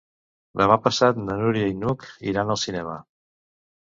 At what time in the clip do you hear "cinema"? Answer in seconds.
2.63-2.95